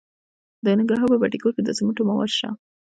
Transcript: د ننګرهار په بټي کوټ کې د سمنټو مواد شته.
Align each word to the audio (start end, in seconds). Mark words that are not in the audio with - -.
د 0.63 0.65
ننګرهار 0.77 1.09
په 1.11 1.17
بټي 1.21 1.37
کوټ 1.43 1.53
کې 1.57 1.63
د 1.65 1.69
سمنټو 1.77 2.01
مواد 2.09 2.29
شته. 2.37 2.49